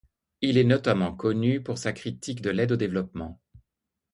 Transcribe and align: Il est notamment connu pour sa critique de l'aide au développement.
Il 0.41 0.57
est 0.57 0.63
notamment 0.63 1.13
connu 1.15 1.61
pour 1.61 1.77
sa 1.77 1.93
critique 1.93 2.41
de 2.41 2.49
l'aide 2.49 2.71
au 2.71 2.75
développement. 2.75 3.39